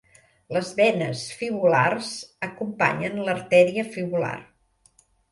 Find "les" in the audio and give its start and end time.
0.55-0.69